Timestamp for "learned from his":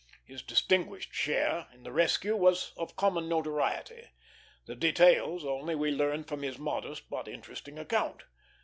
5.91-6.57